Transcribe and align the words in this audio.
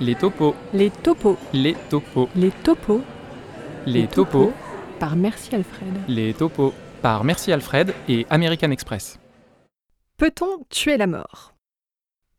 Les 0.00 0.14
topos. 0.14 0.54
Les 0.72 0.90
topos. 0.90 1.36
Les 1.52 1.74
topos. 1.90 2.28
Les 2.36 2.52
topos. 2.52 3.02
Les 3.84 4.06
topos. 4.06 4.52
Par 5.00 5.16
Merci 5.16 5.56
Alfred. 5.56 5.88
Les 6.06 6.32
topos. 6.34 6.72
Par 7.02 7.24
Merci 7.24 7.50
Alfred 7.50 7.92
et 8.08 8.24
American 8.30 8.70
Express. 8.70 9.18
Peut-on 10.16 10.64
tuer 10.70 10.98
la 10.98 11.08
mort? 11.08 11.54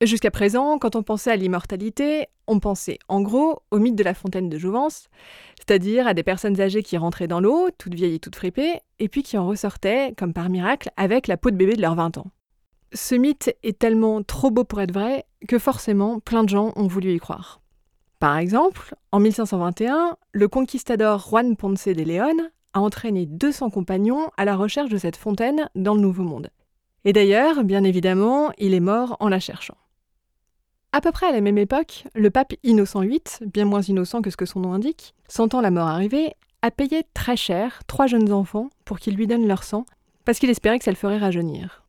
Jusqu'à 0.01 0.31
présent, 0.31 0.77
quand 0.79 0.95
on 0.95 1.03
pensait 1.03 1.31
à 1.31 1.35
l'immortalité, 1.35 2.27
on 2.47 2.61
pensait 2.61 2.97
en 3.09 3.19
gros 3.19 3.61
au 3.71 3.79
mythe 3.79 3.97
de 3.97 4.03
la 4.03 4.13
fontaine 4.13 4.47
de 4.47 4.57
Jouvence, 4.57 5.09
c'est-à-dire 5.57 6.07
à 6.07 6.13
des 6.13 6.23
personnes 6.23 6.61
âgées 6.61 6.83
qui 6.83 6.95
rentraient 6.95 7.27
dans 7.27 7.41
l'eau, 7.41 7.67
toutes 7.77 7.93
vieilles 7.93 8.15
et 8.15 8.19
toutes 8.19 8.37
fripées, 8.37 8.79
et 8.99 9.09
puis 9.09 9.21
qui 9.21 9.37
en 9.37 9.45
ressortaient, 9.45 10.13
comme 10.17 10.31
par 10.31 10.49
miracle, 10.49 10.91
avec 10.95 11.27
la 11.27 11.35
peau 11.35 11.51
de 11.51 11.57
bébé 11.57 11.75
de 11.75 11.81
leurs 11.81 11.95
20 11.95 12.19
ans. 12.19 12.31
Ce 12.93 13.15
mythe 13.15 13.55
est 13.63 13.77
tellement 13.77 14.23
trop 14.23 14.49
beau 14.49 14.63
pour 14.63 14.81
être 14.81 14.93
vrai 14.93 15.25
que 15.47 15.59
forcément 15.59 16.19
plein 16.19 16.43
de 16.43 16.49
gens 16.49 16.73
ont 16.75 16.87
voulu 16.87 17.13
y 17.13 17.19
croire. 17.19 17.61
Par 18.19 18.37
exemple, 18.37 18.95
en 19.11 19.19
1521, 19.19 20.17
le 20.31 20.47
conquistador 20.47 21.19
Juan 21.19 21.55
Ponce 21.55 21.87
de 21.87 22.03
León 22.03 22.49
a 22.73 22.81
entraîné 22.81 23.25
200 23.25 23.69
compagnons 23.69 24.29
à 24.37 24.45
la 24.45 24.55
recherche 24.55 24.89
de 24.89 24.97
cette 24.97 25.17
fontaine 25.17 25.69
dans 25.75 25.93
le 25.93 26.01
Nouveau 26.01 26.23
Monde. 26.23 26.49
Et 27.05 27.13
d'ailleurs, 27.13 27.63
bien 27.63 27.83
évidemment, 27.83 28.51
il 28.57 28.73
est 28.73 28.81
mort 28.81 29.15
en 29.19 29.29
la 29.29 29.39
cherchant. 29.39 29.77
À 30.91 31.01
peu 31.01 31.11
près 31.11 31.27
à 31.27 31.31
la 31.31 31.41
même 31.41 31.57
époque, 31.57 32.05
le 32.15 32.31
pape 32.31 32.53
Innocent 32.63 33.01
VIII, 33.01 33.21
bien 33.41 33.65
moins 33.65 33.81
innocent 33.81 34.21
que 34.21 34.31
ce 34.31 34.37
que 34.37 34.45
son 34.45 34.61
nom 34.61 34.73
indique, 34.73 35.13
sentant 35.27 35.61
la 35.61 35.71
mort 35.71 35.87
arriver, 35.87 36.33
a 36.61 36.71
payé 36.71 37.03
très 37.13 37.37
cher 37.37 37.83
trois 37.87 38.07
jeunes 38.07 38.33
enfants 38.33 38.69
pour 38.83 38.99
qu'ils 38.99 39.15
lui 39.15 39.27
donnent 39.27 39.47
leur 39.47 39.63
sang, 39.63 39.85
parce 40.25 40.39
qu'il 40.39 40.49
espérait 40.49 40.79
que 40.79 40.85
ça 40.85 40.91
le 40.91 40.97
ferait 40.97 41.19
rajeunir. 41.19 41.85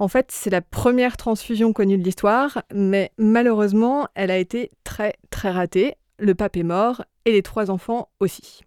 En 0.00 0.06
fait, 0.06 0.30
c'est 0.30 0.50
la 0.50 0.60
première 0.60 1.16
transfusion 1.16 1.72
connue 1.72 1.98
de 1.98 2.04
l'histoire, 2.04 2.62
mais 2.72 3.10
malheureusement, 3.18 4.06
elle 4.14 4.30
a 4.30 4.38
été 4.38 4.70
très 4.84 5.14
très 5.30 5.50
ratée. 5.50 5.94
Le 6.18 6.34
pape 6.34 6.56
est 6.56 6.62
mort 6.62 7.04
et 7.24 7.32
les 7.32 7.42
trois 7.42 7.70
enfants 7.70 8.08
aussi. 8.20 8.60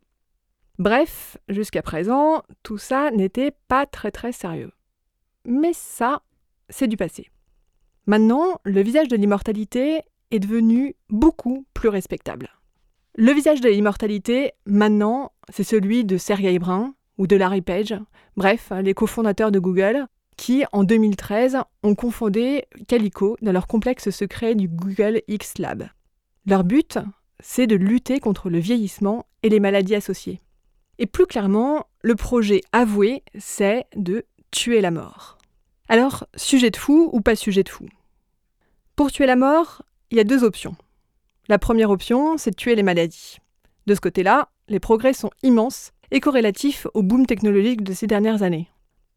Bref, 0.78 1.38
jusqu'à 1.48 1.82
présent, 1.82 2.44
tout 2.64 2.78
ça 2.78 3.12
n'était 3.12 3.52
pas 3.68 3.86
très 3.86 4.12
très 4.12 4.32
sérieux. 4.32 4.72
Mais 5.46 5.74
ça, 5.74 6.22
c'est 6.70 6.88
du 6.88 6.98
passé. 6.98 7.30
Maintenant, 8.08 8.60
le 8.64 8.82
visage 8.82 9.08
de 9.08 9.16
l'immortalité 9.16 10.02
est 10.32 10.40
devenu 10.40 10.96
beaucoup 11.10 11.66
plus 11.74 11.90
respectable. 11.90 12.50
Le 13.16 13.32
visage 13.32 13.62
de 13.62 13.70
l'immortalité, 13.70 14.54
maintenant, 14.66 15.32
c'est 15.50 15.64
celui 15.64 16.04
de 16.04 16.18
Sergey 16.18 16.58
Brin 16.60 16.94
ou 17.18 17.28
de 17.28 17.36
Larry 17.36 17.62
Page, 17.62 17.96
bref, 18.36 18.72
les 18.82 18.94
cofondateurs 18.94 19.52
de 19.52 19.60
Google, 19.60 20.08
qui, 20.38 20.64
en 20.72 20.84
2013, 20.84 21.58
ont 21.84 21.96
confondé 21.96 22.66
Calico 22.88 23.38
dans 23.42 23.52
leur 23.52 23.68
complexe 23.68 24.10
secret 24.10 24.56
du 24.56 24.68
Google 24.68 25.22
X 25.28 25.58
Lab. 25.58 25.88
Leur 26.46 26.64
but, 26.64 26.98
c'est 27.40 27.68
de 27.68 27.76
lutter 27.76 28.20
contre 28.20 28.50
le 28.50 28.60
vieillissement 28.60 29.26
et 29.44 29.50
les 29.50 29.60
maladies 29.60 29.96
associées. 29.96 30.40
Et 31.00 31.06
plus 31.06 31.26
clairement, 31.26 31.88
le 32.02 32.16
projet 32.16 32.62
avoué, 32.72 33.24
c'est 33.38 33.86
de 33.96 34.26
tuer 34.52 34.82
la 34.82 34.92
mort. 34.92 35.38
Alors, 35.90 36.26
sujet 36.36 36.70
de 36.70 36.78
fou 36.78 37.10
ou 37.12 37.22
pas 37.22 37.36
sujet 37.36 37.64
de 37.64 37.70
fou? 37.70 37.86
Pour 38.96 39.12
tuer 39.12 39.26
la 39.26 39.36
mort, 39.36 39.84
il 40.12 40.18
y 40.18 40.22
a 40.22 40.26
deux 40.26 40.44
options. 40.44 40.76
La 41.48 41.60
première 41.60 41.90
option, 41.90 42.38
c'est 42.38 42.52
de 42.52 42.56
tuer 42.56 42.76
les 42.76 42.84
maladies. 42.84 43.38
De 43.88 43.96
ce 43.96 44.00
côté-là, 44.00 44.50
les 44.68 44.80
progrès 44.80 45.14
sont 45.14 45.32
immenses 45.44 45.92
et 46.12 46.20
corrélatifs 46.20 46.88
au 46.94 47.04
boom 47.04 47.26
technologique 47.26 47.84
de 47.84 47.94
ces 47.94 48.08
dernières 48.08 48.44
années. 48.44 48.70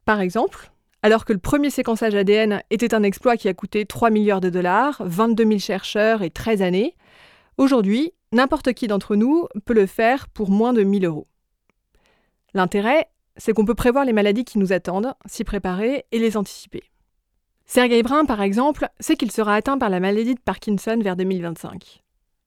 Par 0.05 0.21
exemple, 0.21 0.71
alors 1.05 1.23
que 1.23 1.33
le 1.33 1.39
premier 1.39 1.69
séquençage 1.69 2.15
ADN 2.15 2.63
était 2.71 2.95
un 2.95 3.03
exploit 3.03 3.37
qui 3.37 3.47
a 3.47 3.53
coûté 3.53 3.85
3 3.85 4.09
milliards 4.09 4.41
de 4.41 4.49
dollars, 4.49 5.03
22 5.05 5.45
000 5.45 5.59
chercheurs 5.59 6.23
et 6.23 6.31
13 6.31 6.63
années, 6.63 6.95
aujourd'hui, 7.59 8.13
n'importe 8.31 8.73
qui 8.73 8.87
d'entre 8.87 9.15
nous 9.15 9.45
peut 9.65 9.75
le 9.75 9.85
faire 9.85 10.27
pour 10.27 10.49
moins 10.49 10.73
de 10.73 10.81
1000 10.81 11.05
euros. 11.05 11.27
L'intérêt, 12.55 13.07
c'est 13.37 13.53
qu'on 13.53 13.65
peut 13.65 13.75
prévoir 13.75 14.03
les 14.03 14.13
maladies 14.13 14.45
qui 14.45 14.57
nous 14.57 14.73
attendent, 14.73 15.13
s'y 15.27 15.43
préparer 15.43 16.05
et 16.11 16.17
les 16.17 16.37
anticiper. 16.37 16.81
Sergey 17.67 18.01
Brin, 18.01 18.25
par 18.25 18.41
exemple, 18.41 18.87
sait 18.99 19.15
qu'il 19.15 19.29
sera 19.29 19.53
atteint 19.53 19.77
par 19.77 19.91
la 19.91 19.99
maladie 19.99 20.33
de 20.33 20.39
Parkinson 20.39 20.99
vers 21.03 21.15
2025. 21.15 22.01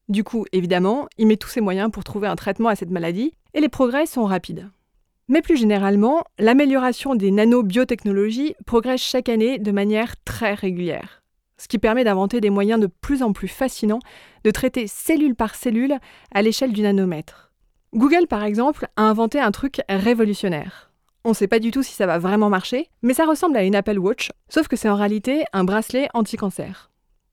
Du 0.08 0.24
coup, 0.24 0.46
évidemment, 0.50 1.06
il 1.16 1.28
met 1.28 1.36
tous 1.36 1.48
ses 1.48 1.60
moyens 1.60 1.92
pour 1.92 2.02
trouver 2.02 2.26
un 2.26 2.34
traitement 2.34 2.70
à 2.70 2.74
cette 2.74 2.90
maladie, 2.90 3.34
et 3.54 3.60
les 3.60 3.68
progrès 3.68 4.06
sont 4.06 4.24
rapides. 4.24 4.68
Mais 5.28 5.42
plus 5.42 5.58
généralement, 5.58 6.24
l'amélioration 6.38 7.14
des 7.14 7.30
nanobiotechnologies 7.30 8.54
progresse 8.64 9.02
chaque 9.02 9.28
année 9.28 9.58
de 9.58 9.70
manière 9.72 10.14
très 10.24 10.54
régulière, 10.54 11.22
ce 11.58 11.68
qui 11.68 11.78
permet 11.78 12.02
d'inventer 12.02 12.40
des 12.40 12.48
moyens 12.48 12.80
de 12.80 12.86
plus 12.86 13.22
en 13.22 13.34
plus 13.34 13.48
fascinants 13.48 14.00
de 14.44 14.50
traiter 14.50 14.86
cellule 14.86 15.34
par 15.34 15.54
cellule 15.54 15.98
à 16.32 16.40
l'échelle 16.40 16.72
du 16.72 16.80
nanomètre. 16.80 17.52
Google, 17.94 18.26
par 18.26 18.42
exemple, 18.42 18.88
a 18.96 19.02
inventé 19.02 19.38
un 19.38 19.50
truc 19.50 19.82
révolutionnaire. 19.90 20.90
On 21.24 21.30
ne 21.30 21.34
sait 21.34 21.48
pas 21.48 21.58
du 21.58 21.72
tout 21.72 21.82
si 21.82 21.92
ça 21.92 22.06
va 22.06 22.18
vraiment 22.18 22.48
marcher, 22.48 22.88
mais 23.02 23.12
ça 23.12 23.26
ressemble 23.26 23.58
à 23.58 23.64
une 23.64 23.76
Apple 23.76 23.98
Watch, 23.98 24.30
sauf 24.48 24.66
que 24.66 24.76
c'est 24.76 24.88
en 24.88 24.96
réalité 24.96 25.44
un 25.52 25.64
bracelet 25.64 26.08
anti-cancer. 26.14 26.90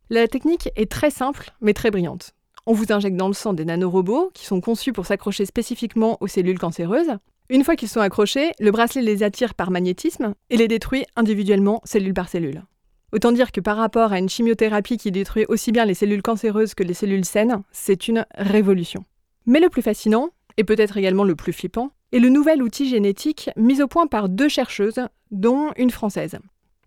La 0.10 0.28
technique 0.28 0.70
est 0.76 0.92
très 0.92 1.12
simple, 1.12 1.52
mais 1.62 1.74
très 1.74 1.92
brillante. 1.92 2.34
On 2.66 2.74
vous 2.74 2.92
injecte 2.92 3.16
dans 3.16 3.28
le 3.28 3.34
sang 3.34 3.54
des 3.54 3.64
nanorobots 3.64 4.32
qui 4.34 4.46
sont 4.46 4.60
conçus 4.60 4.92
pour 4.92 5.06
s'accrocher 5.06 5.46
spécifiquement 5.46 6.18
aux 6.20 6.28
cellules 6.28 6.60
cancéreuses, 6.60 7.18
une 7.50 7.64
fois 7.64 7.76
qu'ils 7.76 7.90
sont 7.90 8.00
accrochés, 8.00 8.52
le 8.60 8.72
bracelet 8.72 9.02
les 9.02 9.24
attire 9.24 9.54
par 9.54 9.72
magnétisme 9.72 10.34
et 10.50 10.58
les 10.58 10.68
détruit 10.68 11.06
individuellement, 11.16 11.82
cellule 11.84 12.14
par 12.14 12.30
cellule. 12.30 12.64
Autant 13.12 13.32
dire 13.32 13.52
que 13.52 13.62
par 13.62 13.78
rapport 13.78 14.12
à 14.12 14.20
une 14.20 14.30
chimiothérapie 14.30 14.98
qui 14.98 15.12
détruit 15.12 15.46
aussi 15.48 15.72
bien 15.72 15.86
les 15.86 15.94
cellules 15.94 16.22
cancéreuses 16.22 16.74
que 16.74 16.84
les 16.84 16.94
cellules 16.94 17.26
saines, 17.26 17.62
c'est 17.72 18.08
une 18.08 18.26
révolution. 18.36 19.06
Mais 19.46 19.60
le 19.60 19.70
plus 19.70 19.82
fascinant, 19.82 20.30
et 20.58 20.64
peut-être 20.64 20.98
également 20.98 21.24
le 21.24 21.36
plus 21.36 21.54
flippant, 21.54 21.92
est 22.12 22.20
le 22.20 22.30
nouvel 22.30 22.64
outil 22.64 22.90
génétique 22.90 23.50
mis 23.56 23.82
au 23.82 23.88
point 23.88 24.08
par 24.08 24.28
deux 24.28 24.50
chercheuses, 24.50 25.02
dont 25.32 25.72
une 25.78 25.92
française. 25.92 26.38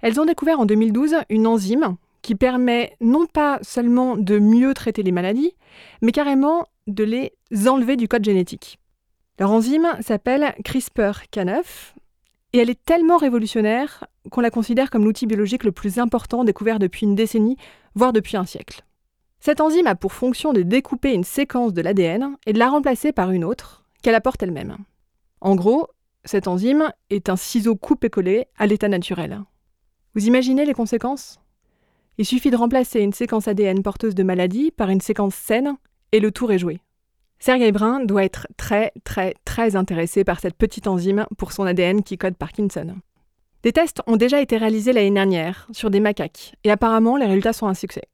Elles 0.00 0.20
ont 0.20 0.24
découvert 0.24 0.60
en 0.60 0.66
2012 0.66 1.16
une 1.30 1.46
enzyme 1.46 1.96
qui 2.22 2.34
permet 2.34 2.96
non 3.00 3.26
pas 3.26 3.58
seulement 3.62 4.16
de 4.16 4.38
mieux 4.38 4.74
traiter 4.74 5.02
les 5.02 5.12
maladies, 5.12 5.52
mais 6.02 6.12
carrément 6.12 6.66
de 6.86 7.04
les 7.04 7.32
enlever 7.68 7.96
du 7.96 8.08
code 8.08 8.24
génétique. 8.24 8.78
Leur 9.38 9.52
enzyme 9.52 9.88
s'appelle 10.00 10.52
CRISPR-Cas9 10.64 11.62
et 12.54 12.58
elle 12.58 12.70
est 12.70 12.84
tellement 12.84 13.18
révolutionnaire 13.18 14.04
qu'on 14.30 14.40
la 14.40 14.50
considère 14.50 14.90
comme 14.90 15.04
l'outil 15.04 15.26
biologique 15.26 15.62
le 15.62 15.70
plus 15.70 15.98
important 15.98 16.42
découvert 16.42 16.80
depuis 16.80 17.06
une 17.06 17.14
décennie, 17.14 17.56
voire 17.94 18.12
depuis 18.12 18.36
un 18.36 18.44
siècle. 18.44 18.82
Cette 19.38 19.60
enzyme 19.60 19.86
a 19.86 19.94
pour 19.94 20.12
fonction 20.12 20.52
de 20.52 20.62
découper 20.62 21.14
une 21.14 21.22
séquence 21.22 21.72
de 21.72 21.82
l'ADN 21.82 22.36
et 22.46 22.52
de 22.52 22.58
la 22.58 22.68
remplacer 22.68 23.12
par 23.12 23.30
une 23.30 23.44
autre, 23.44 23.84
qu'elle 24.02 24.16
apporte 24.16 24.42
elle-même. 24.42 24.76
En 25.40 25.54
gros, 25.54 25.86
cette 26.24 26.48
enzyme 26.48 26.92
est 27.10 27.28
un 27.28 27.36
ciseau 27.36 27.76
coupe-collé 27.76 28.46
à 28.56 28.66
l'état 28.66 28.88
naturel. 28.88 29.40
Vous 30.14 30.26
imaginez 30.26 30.64
les 30.64 30.74
conséquences? 30.74 31.38
Il 32.16 32.24
suffit 32.24 32.50
de 32.50 32.56
remplacer 32.56 33.00
une 33.00 33.12
séquence 33.12 33.46
ADN 33.46 33.84
porteuse 33.84 34.16
de 34.16 34.24
maladie 34.24 34.72
par 34.72 34.90
une 34.90 35.00
séquence 35.00 35.36
saine 35.36 35.76
et 36.10 36.18
le 36.18 36.32
tour 36.32 36.50
est 36.50 36.58
joué. 36.58 36.80
Sergey 37.40 37.70
Brin 37.70 38.00
doit 38.04 38.24
être 38.24 38.48
très 38.56 38.92
très 39.04 39.34
très 39.44 39.76
intéressé 39.76 40.24
par 40.24 40.40
cette 40.40 40.56
petite 40.56 40.86
enzyme 40.86 41.26
pour 41.36 41.52
son 41.52 41.64
ADN 41.64 42.02
qui 42.02 42.18
code 42.18 42.36
Parkinson. 42.36 42.96
Des 43.62 43.72
tests 43.72 44.02
ont 44.06 44.16
déjà 44.16 44.40
été 44.40 44.56
réalisés 44.56 44.92
l'année 44.92 45.10
dernière 45.10 45.68
sur 45.72 45.90
des 45.90 46.00
macaques 46.00 46.54
et 46.64 46.70
apparemment 46.70 47.16
les 47.16 47.26
résultats 47.26 47.52
sont 47.52 47.68
un 47.68 47.74
succès. 47.74 48.04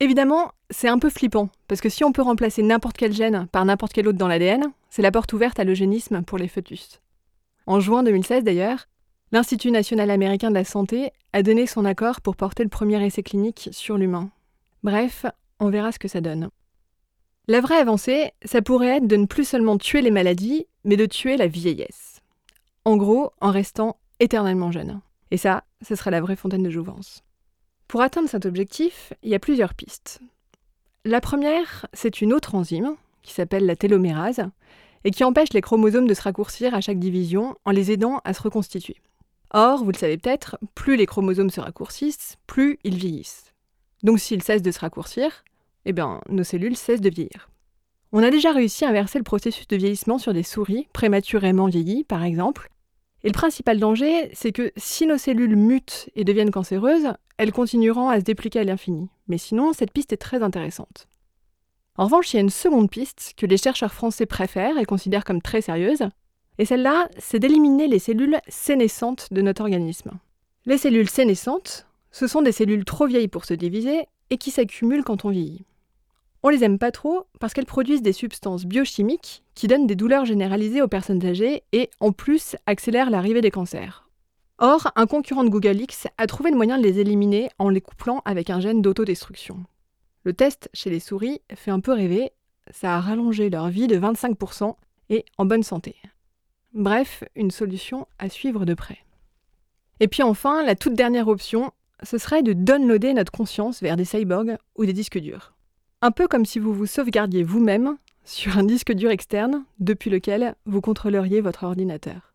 Évidemment, 0.00 0.52
c'est 0.70 0.88
un 0.88 0.98
peu 0.98 1.10
flippant 1.10 1.48
parce 1.66 1.80
que 1.80 1.88
si 1.88 2.04
on 2.04 2.12
peut 2.12 2.22
remplacer 2.22 2.62
n'importe 2.62 2.96
quel 2.96 3.12
gène 3.12 3.48
par 3.50 3.64
n'importe 3.64 3.92
quel 3.92 4.06
autre 4.06 4.18
dans 4.18 4.28
l'ADN, 4.28 4.64
c'est 4.90 5.02
la 5.02 5.10
porte 5.10 5.32
ouverte 5.32 5.58
à 5.58 5.64
l'eugénisme 5.64 6.22
pour 6.22 6.38
les 6.38 6.48
fœtus. 6.48 7.00
En 7.66 7.80
juin 7.80 8.04
2016 8.04 8.44
d'ailleurs, 8.44 8.86
l'Institut 9.32 9.72
national 9.72 10.10
américain 10.10 10.50
de 10.50 10.54
la 10.54 10.64
santé 10.64 11.10
a 11.32 11.42
donné 11.42 11.66
son 11.66 11.84
accord 11.84 12.20
pour 12.20 12.36
porter 12.36 12.62
le 12.62 12.70
premier 12.70 13.04
essai 13.04 13.24
clinique 13.24 13.68
sur 13.72 13.98
l'humain. 13.98 14.30
Bref, 14.84 15.26
on 15.58 15.68
verra 15.68 15.90
ce 15.90 15.98
que 15.98 16.08
ça 16.08 16.20
donne. 16.20 16.48
La 17.50 17.62
vraie 17.62 17.78
avancée, 17.78 18.32
ça 18.44 18.60
pourrait 18.60 18.98
être 18.98 19.06
de 19.06 19.16
ne 19.16 19.24
plus 19.24 19.48
seulement 19.48 19.78
tuer 19.78 20.02
les 20.02 20.10
maladies, 20.10 20.66
mais 20.84 20.98
de 20.98 21.06
tuer 21.06 21.38
la 21.38 21.46
vieillesse. 21.46 22.20
En 22.84 22.98
gros, 22.98 23.32
en 23.40 23.50
restant 23.50 23.96
éternellement 24.20 24.70
jeune. 24.70 25.00
Et 25.30 25.38
ça, 25.38 25.64
ce 25.80 25.94
serait 25.94 26.10
la 26.10 26.20
vraie 26.20 26.36
fontaine 26.36 26.62
de 26.62 26.68
jouvence. 26.68 27.24
Pour 27.86 28.02
atteindre 28.02 28.28
cet 28.28 28.44
objectif, 28.44 29.14
il 29.22 29.30
y 29.30 29.34
a 29.34 29.38
plusieurs 29.38 29.72
pistes. 29.72 30.20
La 31.06 31.22
première, 31.22 31.86
c'est 31.94 32.20
une 32.20 32.34
autre 32.34 32.54
enzyme, 32.54 32.96
qui 33.22 33.32
s'appelle 33.32 33.64
la 33.64 33.76
télomérase, 33.76 34.42
et 35.04 35.10
qui 35.10 35.24
empêche 35.24 35.54
les 35.54 35.62
chromosomes 35.62 36.06
de 36.06 36.12
se 36.12 36.20
raccourcir 36.20 36.74
à 36.74 36.82
chaque 36.82 36.98
division 36.98 37.56
en 37.64 37.70
les 37.70 37.90
aidant 37.92 38.20
à 38.24 38.34
se 38.34 38.42
reconstituer. 38.42 38.96
Or, 39.54 39.82
vous 39.82 39.92
le 39.92 39.96
savez 39.96 40.18
peut-être, 40.18 40.58
plus 40.74 40.96
les 40.96 41.06
chromosomes 41.06 41.48
se 41.48 41.62
raccourcissent, 41.62 42.36
plus 42.46 42.78
ils 42.84 42.98
vieillissent. 42.98 43.54
Donc 44.02 44.20
s'ils 44.20 44.42
cessent 44.42 44.60
de 44.60 44.70
se 44.70 44.80
raccourcir, 44.80 45.44
eh 45.84 45.92
bien, 45.92 46.20
nos 46.28 46.44
cellules 46.44 46.76
cessent 46.76 47.00
de 47.00 47.10
vieillir. 47.10 47.50
On 48.12 48.22
a 48.22 48.30
déjà 48.30 48.52
réussi 48.52 48.84
à 48.84 48.88
inverser 48.88 49.18
le 49.18 49.24
processus 49.24 49.68
de 49.68 49.76
vieillissement 49.76 50.18
sur 50.18 50.32
des 50.32 50.42
souris 50.42 50.88
prématurément 50.92 51.66
vieillies, 51.66 52.04
par 52.04 52.24
exemple. 52.24 52.70
Et 53.22 53.28
le 53.28 53.32
principal 53.32 53.78
danger, 53.78 54.30
c'est 54.32 54.52
que 54.52 54.72
si 54.76 55.06
nos 55.06 55.18
cellules 55.18 55.56
mutent 55.56 56.08
et 56.14 56.24
deviennent 56.24 56.50
cancéreuses, 56.50 57.12
elles 57.36 57.52
continueront 57.52 58.08
à 58.08 58.18
se 58.20 58.24
dépliquer 58.24 58.60
à 58.60 58.64
l'infini. 58.64 59.08
Mais 59.26 59.38
sinon, 59.38 59.72
cette 59.72 59.92
piste 59.92 60.12
est 60.12 60.18
très 60.18 60.42
intéressante. 60.42 61.08
En 61.96 62.04
revanche, 62.04 62.32
il 62.32 62.36
y 62.36 62.38
a 62.38 62.42
une 62.42 62.50
seconde 62.50 62.90
piste 62.90 63.34
que 63.36 63.44
les 63.44 63.56
chercheurs 63.56 63.92
français 63.92 64.24
préfèrent 64.24 64.78
et 64.78 64.84
considèrent 64.84 65.24
comme 65.24 65.42
très 65.42 65.60
sérieuse, 65.60 66.08
et 66.58 66.64
celle-là, 66.64 67.08
c'est 67.18 67.38
d'éliminer 67.38 67.86
les 67.86 67.98
cellules 68.00 68.38
sénescentes 68.48 69.28
de 69.32 69.42
notre 69.42 69.62
organisme. 69.62 70.12
Les 70.66 70.78
cellules 70.78 71.08
sénescentes, 71.08 71.86
ce 72.10 72.26
sont 72.26 72.42
des 72.42 72.52
cellules 72.52 72.84
trop 72.84 73.06
vieilles 73.06 73.28
pour 73.28 73.44
se 73.44 73.54
diviser 73.54 74.06
et 74.30 74.38
qui 74.38 74.50
s'accumulent 74.50 75.04
quand 75.04 75.24
on 75.24 75.30
vieillit. 75.30 75.64
On 76.42 76.50
les 76.50 76.62
aime 76.62 76.78
pas 76.78 76.92
trop 76.92 77.26
parce 77.40 77.52
qu'elles 77.52 77.66
produisent 77.66 78.02
des 78.02 78.12
substances 78.12 78.64
biochimiques 78.64 79.42
qui 79.54 79.66
donnent 79.66 79.86
des 79.86 79.96
douleurs 79.96 80.24
généralisées 80.24 80.82
aux 80.82 80.88
personnes 80.88 81.24
âgées 81.26 81.64
et, 81.72 81.90
en 82.00 82.12
plus, 82.12 82.56
accélèrent 82.66 83.10
l'arrivée 83.10 83.40
des 83.40 83.50
cancers. 83.50 84.08
Or, 84.58 84.90
un 84.96 85.06
concurrent 85.06 85.44
de 85.44 85.50
Google 85.50 85.80
X 85.80 86.06
a 86.16 86.26
trouvé 86.26 86.50
le 86.50 86.56
moyen 86.56 86.78
de 86.78 86.82
les 86.82 87.00
éliminer 87.00 87.48
en 87.58 87.68
les 87.68 87.80
couplant 87.80 88.22
avec 88.24 88.50
un 88.50 88.60
gène 88.60 88.82
d'autodestruction. 88.82 89.64
Le 90.24 90.32
test 90.32 90.68
chez 90.74 90.90
les 90.90 91.00
souris 91.00 91.40
fait 91.54 91.70
un 91.70 91.80
peu 91.80 91.92
rêver, 91.92 92.32
ça 92.70 92.96
a 92.96 93.00
rallongé 93.00 93.50
leur 93.50 93.68
vie 93.68 93.86
de 93.86 93.98
25% 93.98 94.74
et 95.10 95.24
en 95.38 95.44
bonne 95.44 95.62
santé. 95.62 95.96
Bref, 96.72 97.24
une 97.34 97.50
solution 97.50 98.06
à 98.18 98.28
suivre 98.28 98.64
de 98.64 98.74
près. 98.74 98.98
Et 100.00 100.08
puis 100.08 100.22
enfin, 100.22 100.64
la 100.64 100.74
toute 100.74 100.94
dernière 100.94 101.28
option, 101.28 101.72
ce 102.02 102.18
serait 102.18 102.42
de 102.42 102.52
downloader 102.52 103.14
notre 103.14 103.32
conscience 103.32 103.82
vers 103.82 103.96
des 103.96 104.04
cyborgs 104.04 104.56
ou 104.76 104.86
des 104.86 104.92
disques 104.92 105.18
durs. 105.18 105.54
Un 106.00 106.10
peu 106.10 106.28
comme 106.28 106.46
si 106.46 106.58
vous 106.58 106.72
vous 106.72 106.86
sauvegardiez 106.86 107.42
vous-même 107.42 107.96
sur 108.24 108.58
un 108.58 108.64
disque 108.64 108.92
dur 108.92 109.10
externe 109.10 109.64
depuis 109.80 110.10
lequel 110.10 110.54
vous 110.66 110.80
contrôleriez 110.80 111.40
votre 111.40 111.64
ordinateur. 111.64 112.34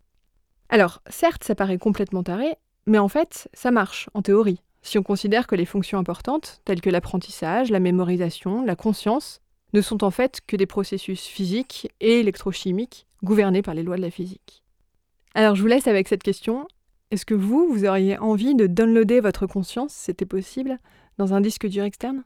Alors, 0.69 1.01
certes, 1.07 1.43
ça 1.43 1.55
paraît 1.55 1.77
complètement 1.77 2.23
taré, 2.23 2.55
mais 2.87 2.97
en 2.97 3.07
fait, 3.07 3.47
ça 3.53 3.71
marche, 3.71 4.09
en 4.13 4.21
théorie, 4.21 4.61
si 4.81 4.97
on 4.97 5.03
considère 5.03 5.47
que 5.47 5.55
les 5.55 5.65
fonctions 5.65 5.97
importantes, 5.97 6.61
telles 6.65 6.81
que 6.81 6.89
l'apprentissage, 6.89 7.69
la 7.69 7.79
mémorisation, 7.79 8.65
la 8.65 8.75
conscience, 8.75 9.39
ne 9.73 9.81
sont 9.81 10.03
en 10.03 10.11
fait 10.11 10.41
que 10.45 10.55
des 10.55 10.65
processus 10.65 11.21
physiques 11.25 11.89
et 11.99 12.19
électrochimiques 12.19 13.07
gouvernés 13.23 13.61
par 13.61 13.73
les 13.73 13.83
lois 13.83 13.95
de 13.95 14.01
la 14.01 14.11
physique. 14.11 14.63
Alors 15.35 15.55
je 15.55 15.61
vous 15.61 15.67
laisse 15.67 15.87
avec 15.87 16.07
cette 16.07 16.21
question. 16.21 16.67
Est-ce 17.13 17.27
que 17.27 17.35
vous, 17.35 17.71
vous 17.71 17.85
auriez 17.85 18.17
envie 18.17 18.55
de 18.55 18.65
downloader 18.65 19.19
votre 19.19 19.45
conscience, 19.45 19.93
si 19.93 20.05
c'était 20.05 20.25
possible, 20.25 20.79
dans 21.19 21.35
un 21.35 21.41
disque 21.41 21.67
dur 21.67 21.83
externe? 21.83 22.23